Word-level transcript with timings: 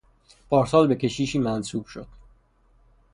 پارسال 0.49 0.87
به 0.87 0.95
کشیشی 0.95 1.39
منصوب 1.39 1.85
شد. 1.85 2.07